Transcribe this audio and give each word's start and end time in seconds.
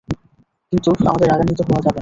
কিন্তু 0.71 0.89
আমাদের 1.03 1.27
রাগান্বিত 1.27 1.59
হওয়া 1.61 1.79
যাবে 1.79 1.85
না। 1.85 1.89